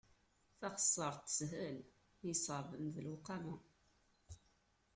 [0.59, 1.89] Taxessaṛt teshel, i
[2.27, 3.55] yeṣṣeɛben d lewqama.